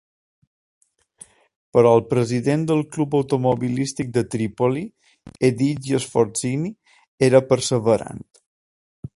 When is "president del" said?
2.13-2.81